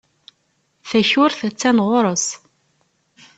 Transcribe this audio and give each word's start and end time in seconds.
Takurt 0.89 1.39
attan 1.47 1.77
ɣer-s. 1.87 2.25